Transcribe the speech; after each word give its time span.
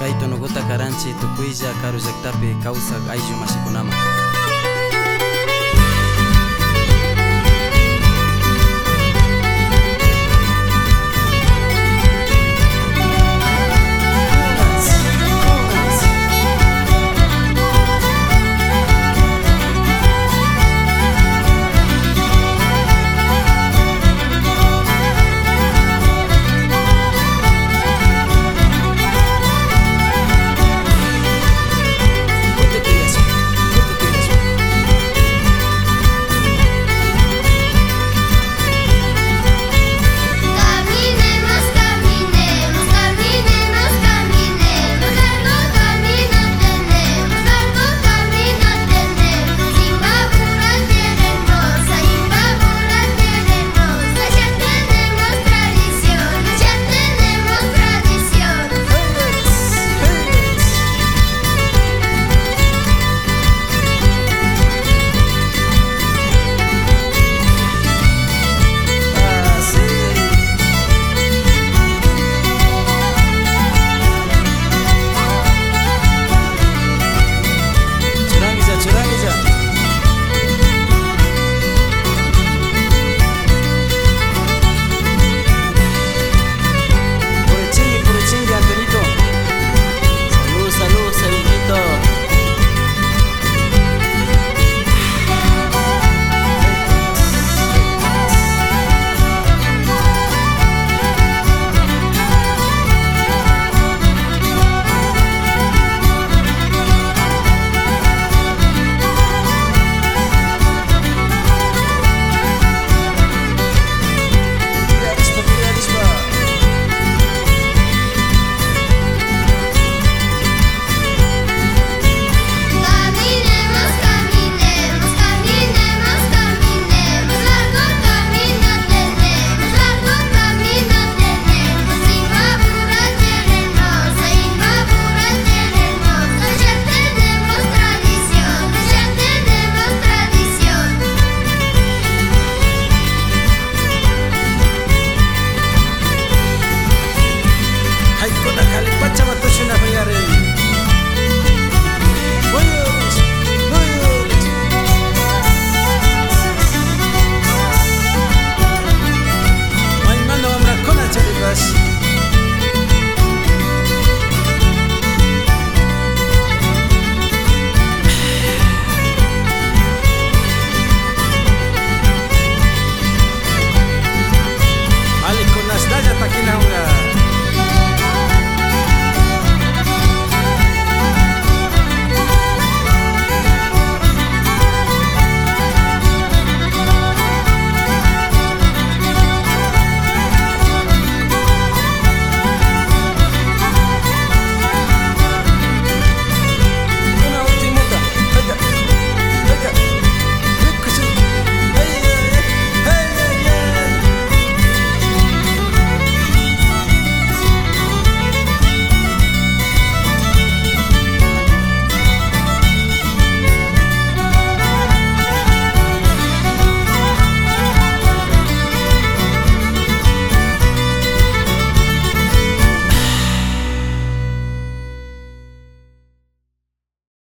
Kay 0.00 0.16
karanchi 0.16 0.64
karanchik 0.64 1.12
karu 1.20 1.76
karulllaktapi 1.82 2.56
kawsak 2.64 3.04
ayllu 3.12 3.36
mashikunama 3.36 3.92